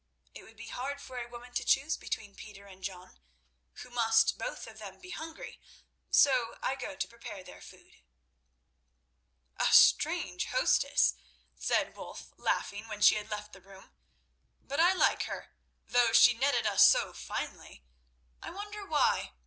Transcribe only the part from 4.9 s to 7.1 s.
be hungry, so I go to